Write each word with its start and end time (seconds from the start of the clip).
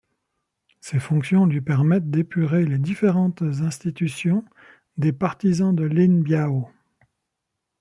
Ces 0.79 0.99
fonctions 0.99 1.45
lui 1.45 1.61
permettent 1.61 2.09
d'épurer 2.09 2.65
les 2.65 2.79
différentes 2.79 3.43
institutions 3.43 4.43
des 4.97 5.11
partisans 5.13 5.75
de 5.75 5.83
Lin 5.83 6.21
Biao. 6.23 6.71